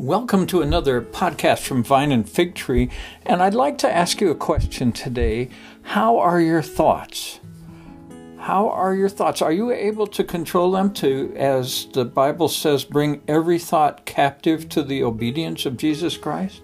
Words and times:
Welcome 0.00 0.46
to 0.46 0.62
another 0.62 1.02
podcast 1.02 1.58
from 1.58 1.84
Vine 1.84 2.10
and 2.10 2.26
Fig 2.26 2.54
Tree, 2.54 2.88
and 3.26 3.42
I'd 3.42 3.52
like 3.52 3.76
to 3.78 3.94
ask 3.94 4.18
you 4.18 4.30
a 4.30 4.34
question 4.34 4.92
today. 4.92 5.50
How 5.82 6.18
are 6.18 6.40
your 6.40 6.62
thoughts? 6.62 7.38
How 8.38 8.70
are 8.70 8.94
your 8.94 9.10
thoughts? 9.10 9.42
Are 9.42 9.52
you 9.52 9.70
able 9.70 10.06
to 10.06 10.24
control 10.24 10.70
them 10.70 10.94
to, 10.94 11.34
as 11.36 11.86
the 11.92 12.06
Bible 12.06 12.48
says, 12.48 12.82
bring 12.82 13.20
every 13.28 13.58
thought 13.58 14.06
captive 14.06 14.70
to 14.70 14.82
the 14.82 15.02
obedience 15.02 15.66
of 15.66 15.76
Jesus 15.76 16.16
Christ? 16.16 16.62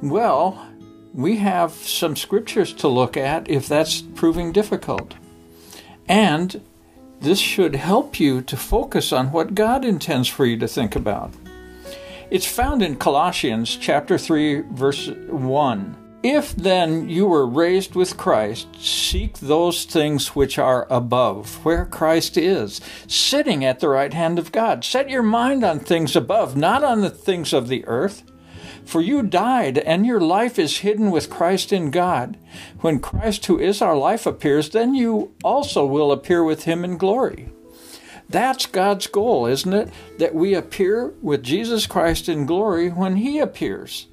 Well, 0.00 0.66
we 1.12 1.36
have 1.36 1.72
some 1.72 2.16
scriptures 2.16 2.72
to 2.76 2.88
look 2.88 3.18
at 3.18 3.50
if 3.50 3.68
that's 3.68 4.00
proving 4.00 4.52
difficult. 4.52 5.16
And 6.08 6.62
this 7.20 7.38
should 7.38 7.76
help 7.76 8.18
you 8.18 8.40
to 8.40 8.56
focus 8.56 9.12
on 9.12 9.32
what 9.32 9.54
God 9.54 9.84
intends 9.84 10.28
for 10.28 10.46
you 10.46 10.56
to 10.60 10.66
think 10.66 10.96
about. 10.96 11.34
It's 12.30 12.46
found 12.46 12.80
in 12.80 12.94
Colossians 12.94 13.76
chapter 13.76 14.16
3 14.16 14.60
verse 14.70 15.08
1. 15.08 15.96
If 16.22 16.54
then 16.54 17.08
you 17.08 17.26
were 17.26 17.44
raised 17.44 17.96
with 17.96 18.16
Christ, 18.16 18.68
seek 18.78 19.38
those 19.38 19.84
things 19.84 20.28
which 20.36 20.56
are 20.56 20.86
above, 20.90 21.64
where 21.64 21.84
Christ 21.86 22.36
is, 22.36 22.80
sitting 23.08 23.64
at 23.64 23.80
the 23.80 23.88
right 23.88 24.14
hand 24.14 24.38
of 24.38 24.52
God. 24.52 24.84
Set 24.84 25.10
your 25.10 25.24
mind 25.24 25.64
on 25.64 25.80
things 25.80 26.14
above, 26.14 26.56
not 26.56 26.84
on 26.84 27.00
the 27.00 27.10
things 27.10 27.52
of 27.52 27.66
the 27.66 27.84
earth. 27.86 28.22
For 28.84 29.00
you 29.00 29.24
died, 29.24 29.78
and 29.78 30.06
your 30.06 30.20
life 30.20 30.56
is 30.56 30.78
hidden 30.78 31.10
with 31.10 31.30
Christ 31.30 31.72
in 31.72 31.90
God. 31.90 32.36
When 32.80 33.00
Christ, 33.00 33.46
who 33.46 33.58
is 33.58 33.82
our 33.82 33.96
life, 33.96 34.24
appears, 34.24 34.70
then 34.70 34.94
you 34.94 35.34
also 35.42 35.84
will 35.84 36.12
appear 36.12 36.44
with 36.44 36.62
him 36.62 36.84
in 36.84 36.96
glory. 36.96 37.50
That's 38.30 38.66
God's 38.66 39.08
goal, 39.08 39.46
isn't 39.46 39.72
it? 39.72 39.90
That 40.18 40.34
we 40.34 40.54
appear 40.54 41.12
with 41.20 41.42
Jesus 41.42 41.86
Christ 41.86 42.28
in 42.28 42.46
glory 42.46 42.88
when 42.88 43.16
He 43.16 43.40
appears. 43.40 44.06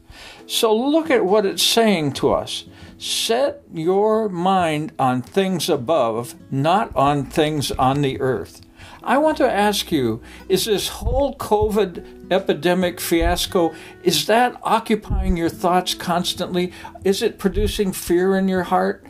So 0.48 0.76
look 0.76 1.12
at 1.12 1.26
what 1.26 1.46
it's 1.46 1.62
saying 1.62 2.14
to 2.14 2.34
us. 2.34 2.66
Set 2.98 3.62
your 3.72 4.28
mind 4.28 4.92
on 4.98 5.22
things 5.22 5.70
above, 5.70 6.34
not 6.50 6.96
on 6.96 7.26
things 7.26 7.72
on 7.72 8.02
the 8.02 8.20
earth. 8.20 8.62
I 9.04 9.20
want 9.20 9.38
to 9.38 9.50
ask 9.50 9.92
you, 9.92 10.22
is 10.50 10.66
this 10.66 10.88
whole 10.88 11.36
COVID 11.36 12.32
epidemic 12.32 13.00
fiasco, 13.00 13.74
is 14.04 14.26
that 14.26 14.60
occupying 14.64 15.38
your 15.38 15.50
thoughts 15.50 15.94
constantly? 15.94 16.74
Is 17.04 17.22
it 17.22 17.38
producing 17.38 17.94
fear 17.94 18.36
in 18.36 18.48
your 18.48 18.64
heart? 18.64 19.06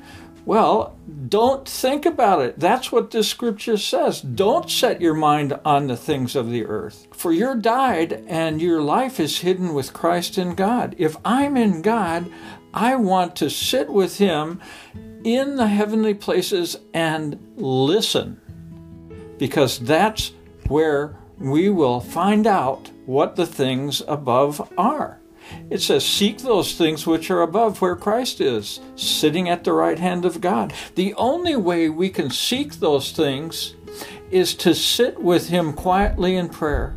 Well, 0.48 0.98
don't 1.28 1.67
think 1.67 2.06
about 2.06 2.40
it. 2.40 2.58
That's 2.58 2.90
what 2.90 3.12
this 3.12 3.28
scripture 3.28 3.76
says. 3.76 4.22
Don't 4.22 4.72
set 4.72 5.02
your 5.02 5.14
mind 5.14 5.59
on 5.66 5.88
the 5.88 5.98
things 5.98 6.38
of 6.38 6.50
the 6.50 6.66
earth. 6.66 7.06
For 7.12 7.34
you're 7.34 7.53
died 7.53 8.23
and 8.30 8.62
your 8.62 8.81
life 8.81 9.20
is 9.20 9.40
hidden 9.40 9.73
with 9.73 9.92
Christ 9.92 10.38
in 10.38 10.56
God. 10.56 10.95
If 10.98 11.18
I'm 11.25 11.58
in 11.58 11.81
God, 11.81 12.31
I 12.73 12.95
want 12.95 13.36
to 13.36 13.50
sit 13.50 13.90
with 13.90 14.20
Him 14.20 14.62
in 15.25 15.58
the 15.58 15.68
heavenly 15.68 16.14
places 16.14 16.78
and 16.94 17.38
listen. 17.58 18.40
Because 19.38 19.80
that's 19.80 20.31
where 20.70 21.18
we 21.38 21.68
will 21.68 22.00
find 22.00 22.48
out 22.48 22.90
what 23.06 23.36
the 23.36 23.45
things 23.45 24.02
above 24.08 24.72
are. 24.78 25.20
It 25.70 25.81
says, 25.81 26.06
Seek 26.06 26.40
those 26.40 26.76
things 26.76 27.06
which 27.06 27.30
are 27.30 27.42
above 27.42 27.81
where 27.81 27.95
Christ 27.95 28.42
is, 28.42 28.80
sitting 28.95 29.50
at 29.50 29.64
the 29.64 29.73
right 29.73 30.00
hand 30.00 30.26
of 30.26 30.42
God. 30.42 30.73
The 30.95 31.14
only 31.16 31.56
way 31.56 31.90
we 31.90 32.09
can 32.09 32.30
seek 32.30 32.76
those 32.76 33.12
things 33.12 33.75
is 34.31 34.56
to 34.56 34.73
sit 34.73 35.22
with 35.22 35.50
Him 35.50 35.73
quietly 35.73 36.36
in 36.36 36.50
prayer. 36.50 36.95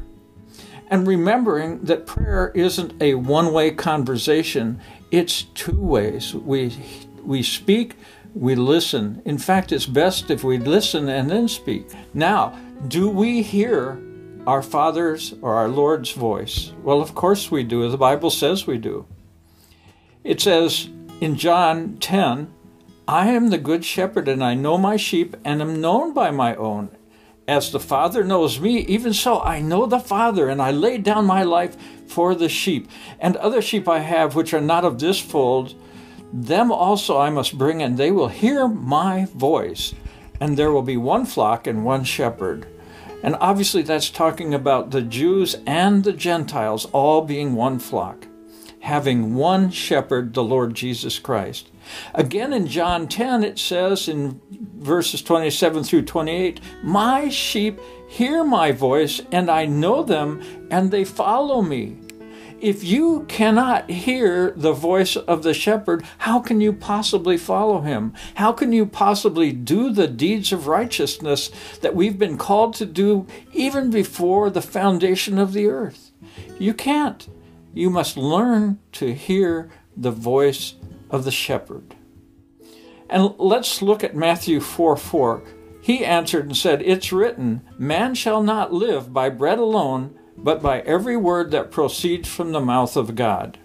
And 0.88 1.06
remembering 1.06 1.84
that 1.84 2.06
prayer 2.06 2.50
isn't 2.54 3.00
a 3.00 3.14
one 3.14 3.52
way 3.52 3.70
conversation, 3.70 4.80
it's 5.10 5.42
two 5.42 5.80
ways. 5.80 6.34
We, 6.34 6.76
we 7.22 7.42
speak, 7.42 7.96
we 8.34 8.54
listen. 8.54 9.22
In 9.24 9.38
fact, 9.38 9.72
it's 9.72 9.86
best 9.86 10.30
if 10.30 10.42
we 10.42 10.58
listen 10.58 11.08
and 11.08 11.30
then 11.30 11.48
speak. 11.48 11.86
Now, 12.14 12.58
do 12.88 13.08
we 13.08 13.42
hear 13.42 14.00
our 14.46 14.62
Father's 14.62 15.34
or 15.42 15.54
our 15.54 15.68
Lord's 15.68 16.12
voice? 16.12 16.72
Well, 16.82 17.00
of 17.00 17.14
course 17.14 17.50
we 17.50 17.62
do. 17.62 17.88
The 17.88 17.96
Bible 17.96 18.30
says 18.30 18.66
we 18.66 18.78
do. 18.78 19.06
It 20.24 20.40
says 20.40 20.88
in 21.20 21.36
John 21.36 21.98
10, 21.98 22.52
I 23.06 23.28
am 23.30 23.50
the 23.50 23.58
good 23.58 23.84
shepherd, 23.84 24.28
and 24.28 24.42
I 24.42 24.54
know 24.54 24.78
my 24.78 24.96
sheep, 24.96 25.36
and 25.44 25.60
am 25.60 25.80
known 25.80 26.14
by 26.14 26.30
my 26.30 26.54
own. 26.54 26.90
As 27.48 27.72
the 27.72 27.80
Father 27.80 28.22
knows 28.22 28.60
me, 28.60 28.78
even 28.86 29.12
so 29.12 29.40
I 29.40 29.60
know 29.60 29.86
the 29.86 29.98
Father, 29.98 30.48
and 30.48 30.62
I 30.62 30.70
lay 30.70 30.98
down 30.98 31.26
my 31.26 31.42
life 31.42 31.76
for 32.06 32.34
the 32.34 32.48
sheep. 32.48 32.88
And 33.18 33.36
other 33.36 33.60
sheep 33.60 33.88
I 33.88 33.98
have 33.98 34.36
which 34.36 34.54
are 34.54 34.60
not 34.60 34.84
of 34.84 35.00
this 35.00 35.18
fold, 35.18 35.74
them 36.32 36.70
also 36.70 37.18
I 37.18 37.30
must 37.30 37.58
bring, 37.58 37.82
and 37.82 37.98
they 37.98 38.12
will 38.12 38.28
hear 38.28 38.68
my 38.68 39.24
voice. 39.34 39.92
And 40.40 40.56
there 40.56 40.70
will 40.70 40.82
be 40.82 40.96
one 40.96 41.26
flock 41.26 41.66
and 41.66 41.84
one 41.84 42.04
shepherd. 42.04 42.66
And 43.22 43.36
obviously, 43.40 43.82
that's 43.82 44.10
talking 44.10 44.54
about 44.54 44.90
the 44.90 45.02
Jews 45.02 45.56
and 45.66 46.04
the 46.04 46.12
Gentiles 46.12 46.86
all 46.86 47.22
being 47.22 47.54
one 47.54 47.78
flock, 47.78 48.26
having 48.80 49.34
one 49.34 49.70
shepherd, 49.70 50.32
the 50.34 50.42
Lord 50.42 50.74
Jesus 50.74 51.18
Christ. 51.18 51.70
Again, 52.14 52.52
in 52.52 52.66
John 52.66 53.08
10, 53.08 53.44
it 53.44 53.58
says 53.58 54.08
in 54.08 54.40
verses 54.78 55.22
27 55.22 55.84
through 55.84 56.02
28 56.02 56.60
My 56.82 57.28
sheep 57.28 57.78
hear 58.08 58.42
my 58.42 58.72
voice, 58.72 59.20
and 59.30 59.50
I 59.50 59.66
know 59.66 60.02
them, 60.02 60.68
and 60.70 60.90
they 60.90 61.04
follow 61.04 61.62
me. 61.62 61.98
If 62.60 62.84
you 62.84 63.24
cannot 63.26 63.88
hear 63.88 64.50
the 64.50 64.74
voice 64.74 65.16
of 65.16 65.42
the 65.42 65.54
shepherd, 65.54 66.04
how 66.18 66.40
can 66.40 66.60
you 66.60 66.74
possibly 66.74 67.38
follow 67.38 67.80
him? 67.80 68.12
How 68.34 68.52
can 68.52 68.70
you 68.70 68.84
possibly 68.84 69.50
do 69.50 69.90
the 69.90 70.06
deeds 70.06 70.52
of 70.52 70.66
righteousness 70.66 71.50
that 71.80 71.94
we've 71.94 72.18
been 72.18 72.36
called 72.36 72.74
to 72.74 72.84
do 72.84 73.26
even 73.54 73.90
before 73.90 74.50
the 74.50 74.60
foundation 74.60 75.38
of 75.38 75.54
the 75.54 75.68
earth? 75.68 76.12
You 76.58 76.74
can't. 76.74 77.26
You 77.72 77.88
must 77.88 78.18
learn 78.18 78.78
to 78.92 79.14
hear 79.14 79.70
the 79.96 80.10
voice 80.10 80.74
of 81.08 81.24
the 81.24 81.30
shepherd. 81.30 81.94
And 83.08 83.34
let's 83.38 83.80
look 83.80 84.04
at 84.04 84.14
Matthew 84.14 84.60
4 84.60 84.98
4. 84.98 85.42
He 85.80 86.04
answered 86.04 86.44
and 86.44 86.56
said, 86.56 86.82
It's 86.82 87.10
written, 87.10 87.62
Man 87.78 88.14
shall 88.14 88.42
not 88.42 88.70
live 88.70 89.14
by 89.14 89.30
bread 89.30 89.58
alone 89.58 90.18
but 90.42 90.62
by 90.62 90.80
every 90.80 91.16
word 91.16 91.50
that 91.50 91.70
proceeds 91.70 92.28
from 92.28 92.52
the 92.52 92.60
mouth 92.60 92.96
of 92.96 93.14
God. 93.14 93.58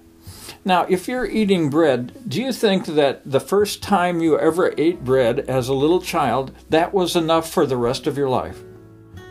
Now, 0.63 0.83
if 0.89 1.07
you're 1.07 1.29
eating 1.29 1.69
bread, 1.69 2.11
do 2.27 2.41
you 2.41 2.51
think 2.51 2.85
that 2.87 3.21
the 3.29 3.39
first 3.39 3.83
time 3.83 4.21
you 4.21 4.39
ever 4.39 4.73
ate 4.77 5.03
bread 5.03 5.39
as 5.41 5.67
a 5.67 5.73
little 5.73 6.01
child, 6.01 6.51
that 6.69 6.93
was 6.93 7.15
enough 7.15 7.49
for 7.49 7.65
the 7.65 7.77
rest 7.77 8.07
of 8.07 8.17
your 8.17 8.29
life? 8.29 8.63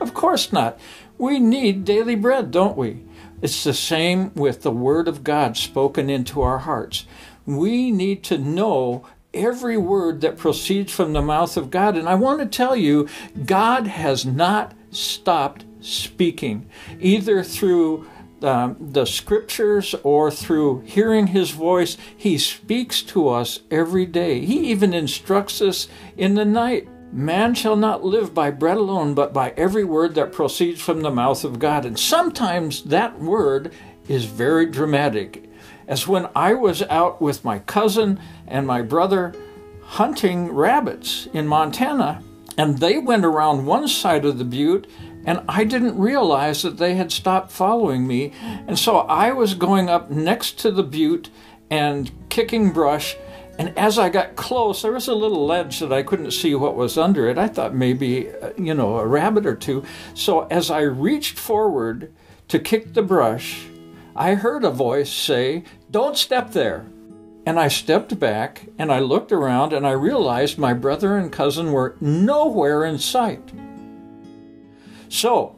Of 0.00 0.15
course 0.15 0.53
not. 0.53 0.78
We 1.19 1.41
need 1.41 1.84
daily 1.84 2.15
bread, 2.15 2.50
don't 2.50 2.77
we? 2.77 3.04
It's 3.43 3.65
the 3.65 3.75
same 3.75 4.33
with 4.34 4.62
the 4.62 4.71
Word 4.71 5.09
of 5.09 5.25
God 5.25 5.56
spoken 5.56 6.09
into 6.09 6.41
our 6.41 6.59
hearts. 6.59 7.04
We 7.47 7.91
need 7.91 8.22
to 8.25 8.38
know 8.38 9.06
every 9.34 9.77
word 9.77 10.21
that 10.21 10.38
proceeds 10.38 10.93
from 10.93 11.12
the 11.12 11.21
mouth 11.21 11.56
of 11.56 11.71
God. 11.71 11.97
And 11.97 12.09
I 12.09 12.15
want 12.15 12.41
to 12.41 12.47
tell 12.47 12.77
you, 12.77 13.09
God 13.44 13.87
has 13.87 14.25
not 14.25 14.72
stopped 14.91 15.65
speaking, 15.84 16.69
either 17.00 17.43
through 17.43 18.06
um, 18.43 18.77
the 18.78 19.06
scriptures 19.06 19.95
or 20.03 20.31
through 20.31 20.81
hearing 20.81 21.28
his 21.28 21.50
voice. 21.50 21.97
He 22.17 22.37
speaks 22.37 23.00
to 23.03 23.28
us 23.28 23.61
every 23.71 24.06
day. 24.06 24.45
He 24.45 24.71
even 24.71 24.93
instructs 24.93 25.62
us 25.62 25.89
in 26.17 26.34
the 26.34 26.45
night. 26.45 26.89
Man 27.12 27.55
shall 27.55 27.77
not 27.77 28.04
live 28.04 28.34
by 28.34 28.51
bread 28.51 28.77
alone, 28.77 29.15
but 29.15 29.33
by 29.33 29.54
every 29.57 29.84
word 29.84 30.15
that 30.16 30.33
proceeds 30.33 30.83
from 30.83 31.01
the 31.01 31.10
mouth 31.10 31.45
of 31.45 31.59
God. 31.59 31.87
And 31.87 31.98
sometimes 31.98 32.83
that 32.84 33.19
word 33.19 33.72
is 34.09 34.25
very 34.25 34.66
dramatic. 34.66 35.48
As 35.87 36.09
when 36.09 36.28
I 36.34 36.54
was 36.54 36.83
out 36.83 37.22
with 37.22 37.45
my 37.45 37.60
cousin 37.60 38.19
and 38.47 38.66
my 38.66 38.83
brother 38.83 39.34
hunting 39.83 40.51
rabbits 40.51 41.28
in 41.33 41.47
Montana, 41.47 42.22
and 42.57 42.78
they 42.78 42.98
went 42.98 43.25
around 43.25 43.66
one 43.66 43.89
side 43.89 44.25
of 44.25 44.39
the 44.39 44.45
butte 44.45 44.87
and 45.24 45.42
I 45.48 45.65
didn't 45.65 45.98
realize 45.98 46.62
that 46.62 46.78
they 46.78 46.94
had 46.94 47.10
stopped 47.10 47.50
following 47.50 48.06
me. 48.06 48.32
And 48.42 48.78
so 48.78 48.98
I 48.98 49.32
was 49.32 49.54
going 49.54 49.88
up 49.88 50.10
next 50.10 50.59
to 50.60 50.71
the 50.71 50.82
butte 50.82 51.30
and 51.71 52.10
kicking 52.28 52.72
brush. 52.72 53.16
And 53.59 53.76
as 53.78 53.98
I 53.98 54.09
got 54.09 54.36
close, 54.36 54.82
there 54.82 54.92
was 54.92 55.09
a 55.09 55.15
little 55.15 55.47
ledge 55.47 55.78
that 55.80 55.92
I 55.92 56.03
couldn't 56.03 56.32
see 56.32 56.54
what 56.54 56.76
was 56.76 56.98
under 56.98 57.28
it. 57.28 57.38
I 57.38 57.48
thought 57.48 57.74
maybe, 57.74 58.30
uh, 58.30 58.50
you 58.59 58.74
know, 58.74 58.98
a 58.98 59.06
rabbit 59.06 59.47
or 59.47 59.54
two. 59.54 59.84
So 60.12 60.47
as 60.48 60.71
I 60.71 60.80
reached 60.80 61.38
forward 61.38 62.12
to 62.48 62.59
kick 62.59 62.94
the 62.94 63.03
brush, 63.03 63.66
I 64.16 64.34
heard 64.34 64.65
a 64.65 64.70
voice 64.70 65.10
say, 65.10 65.65
Don't 65.91 66.16
step 66.16 66.53
there. 66.53 66.86
And 67.47 67.60
I 67.60 67.68
stepped 67.68 68.18
back 68.18 68.68
and 68.78 68.91
I 68.91 69.00
looked 69.00 69.30
around 69.30 69.72
and 69.72 69.86
I 69.86 69.92
realized 69.92 70.59
my 70.59 70.72
brother 70.72 71.16
and 71.16 71.30
cousin 71.30 71.72
were 71.72 71.97
nowhere 72.00 72.84
in 72.84 72.98
sight. 72.98 73.53
So, 75.15 75.55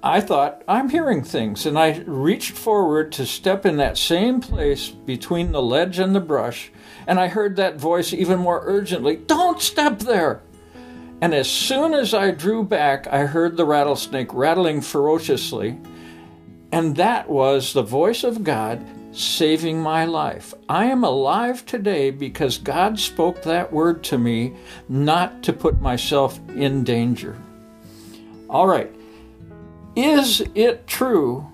I 0.00 0.20
thought, 0.20 0.62
I'm 0.68 0.88
hearing 0.88 1.24
things. 1.24 1.66
And 1.66 1.76
I 1.76 1.98
reached 2.06 2.52
forward 2.52 3.10
to 3.12 3.26
step 3.26 3.66
in 3.66 3.76
that 3.78 3.98
same 3.98 4.40
place 4.40 4.90
between 4.90 5.50
the 5.50 5.60
ledge 5.60 5.98
and 5.98 6.14
the 6.14 6.20
brush. 6.20 6.70
And 7.08 7.18
I 7.18 7.26
heard 7.26 7.56
that 7.56 7.80
voice 7.80 8.12
even 8.12 8.38
more 8.38 8.62
urgently 8.64 9.16
Don't 9.16 9.60
step 9.60 9.98
there! 9.98 10.42
And 11.20 11.34
as 11.34 11.50
soon 11.50 11.94
as 11.94 12.14
I 12.14 12.30
drew 12.30 12.62
back, 12.62 13.08
I 13.08 13.26
heard 13.26 13.56
the 13.56 13.64
rattlesnake 13.64 14.32
rattling 14.32 14.80
ferociously. 14.80 15.80
And 16.70 16.94
that 16.94 17.28
was 17.28 17.72
the 17.72 17.82
voice 17.82 18.22
of 18.22 18.44
God 18.44 18.86
saving 19.10 19.80
my 19.80 20.04
life. 20.04 20.54
I 20.68 20.84
am 20.84 21.02
alive 21.02 21.66
today 21.66 22.12
because 22.12 22.56
God 22.56 23.00
spoke 23.00 23.42
that 23.42 23.72
word 23.72 24.04
to 24.04 24.18
me, 24.18 24.54
not 24.88 25.42
to 25.42 25.52
put 25.52 25.80
myself 25.80 26.38
in 26.50 26.84
danger. 26.84 27.36
All 28.52 28.66
right. 28.66 28.94
Is 29.96 30.42
it 30.54 30.86
true 30.86 31.50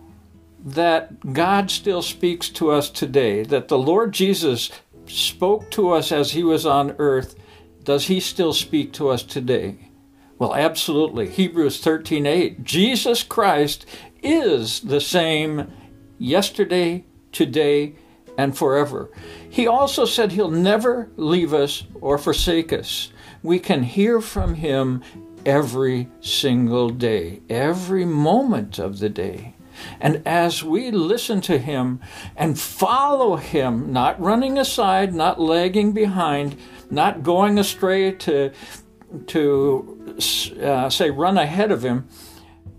that 0.65 1.33
God 1.33 1.71
still 1.71 2.03
speaks 2.03 2.49
to 2.51 2.73
us 2.73 2.91
today? 2.91 3.45
That 3.45 3.69
the 3.69 3.79
Lord 3.79 4.13
Jesus 4.13 4.73
spoke 5.07 5.71
to 5.71 5.93
us 5.93 6.11
as 6.11 6.33
he 6.33 6.43
was 6.43 6.67
on 6.67 6.97
earth? 6.99 7.37
Does 7.85 8.09
he 8.09 8.19
still 8.19 8.53
speak 8.53 8.93
to 8.95 9.11
us 9.11 9.23
today? 9.23 9.91
Well, 10.41 10.57
absolutely. 10.57 11.29
Hebrews 11.29 11.81
13:8. 11.81 12.65
Jesus 12.65 13.23
Christ 13.23 13.87
is 14.21 14.81
the 14.81 15.01
same 15.01 15.71
yesterday, 16.19 17.05
today, 17.31 17.95
and 18.37 18.59
forever. 18.59 19.09
He 19.49 19.69
also 19.69 20.05
said 20.05 20.33
he'll 20.33 20.51
never 20.51 21.11
leave 21.17 21.55
us 21.55 21.85
or 22.01 22.19
forsake 22.19 22.73
us. 22.73 23.13
We 23.45 23.61
can 23.61 23.85
hear 23.85 24.21
from 24.21 24.55
him 24.55 25.03
every 25.49 26.07
single 26.21 26.91
day, 26.91 27.41
every 27.49 28.05
moment 28.05 28.79
of 28.79 28.99
the 28.99 29.09
day. 29.09 29.55
And 29.99 30.23
as 30.27 30.63
we 30.63 30.91
listen 30.91 31.41
to 31.43 31.57
him 31.57 32.01
and 32.37 32.61
follow 32.61 33.37
him, 33.37 33.91
not 33.91 34.21
running 34.21 34.59
aside, 34.59 35.15
not 35.15 35.41
lagging 35.41 35.93
behind, 35.93 36.55
not 36.91 37.23
going 37.23 37.59
astray 37.59 38.13
to, 38.13 38.53
to 39.29 40.17
uh, 40.63 40.91
say 40.91 41.11
run 41.11 41.39
ahead 41.39 41.73
of 41.73 41.83
him, 41.83 42.07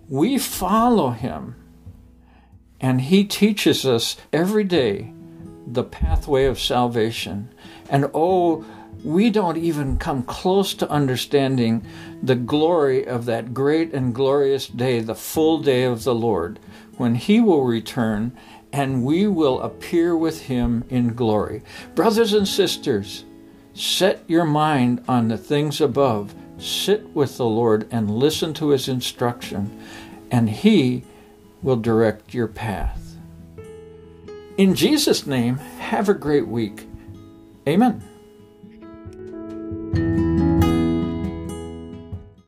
we 0.07 0.37
follow 0.37 1.09
him. 1.09 1.55
And 2.79 3.01
he 3.01 3.25
teaches 3.25 3.83
us 3.83 4.15
every 4.31 4.63
day 4.63 5.11
the 5.65 5.83
pathway 5.83 6.45
of 6.45 6.59
salvation. 6.59 7.51
And 7.89 8.11
oh, 8.13 8.63
we 9.03 9.29
don't 9.29 9.57
even 9.57 9.97
come 9.97 10.23
close 10.23 10.73
to 10.75 10.89
understanding 10.89 11.85
the 12.21 12.35
glory 12.35 13.05
of 13.05 13.25
that 13.25 13.53
great 13.53 13.93
and 13.93 14.13
glorious 14.13 14.67
day, 14.67 14.99
the 14.99 15.15
full 15.15 15.59
day 15.59 15.83
of 15.83 16.03
the 16.03 16.15
Lord, 16.15 16.59
when 16.97 17.15
He 17.15 17.39
will 17.39 17.63
return 17.63 18.35
and 18.71 19.03
we 19.03 19.27
will 19.27 19.61
appear 19.61 20.15
with 20.15 20.41
Him 20.43 20.83
in 20.89 21.13
glory. 21.13 21.61
Brothers 21.95 22.33
and 22.33 22.47
sisters, 22.47 23.25
set 23.73 24.23
your 24.27 24.45
mind 24.45 25.03
on 25.07 25.27
the 25.27 25.37
things 25.37 25.81
above. 25.81 26.35
Sit 26.57 27.07
with 27.15 27.37
the 27.37 27.45
Lord 27.45 27.87
and 27.89 28.11
listen 28.11 28.53
to 28.55 28.69
His 28.69 28.89
instruction, 28.89 29.81
and 30.29 30.49
He 30.49 31.03
will 31.61 31.77
direct 31.77 32.33
your 32.33 32.47
path. 32.47 33.15
In 34.57 34.75
Jesus' 34.75 35.25
name, 35.25 35.57
have 35.57 36.09
a 36.09 36.13
great 36.13 36.47
week. 36.47 36.85
Amen. 37.65 38.08